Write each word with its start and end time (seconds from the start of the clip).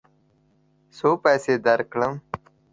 څو 0.97 1.09
پیسې 1.23 1.53
درکړم؟ 1.65 2.13